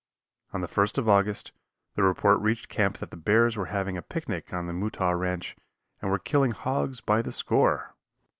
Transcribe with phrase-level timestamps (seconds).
[0.51, 1.51] On the 1st of August,
[1.93, 5.55] the report reached camp that the bears were having a picnic on the Mutaw ranch
[6.01, 7.93] and were killing hogs by the score.